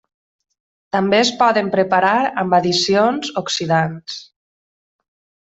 També 0.95 1.19
es 1.25 1.29
poden 1.41 1.69
preparar 1.75 2.13
amb 2.45 2.57
addicions 2.61 3.31
oxidants. 3.43 4.19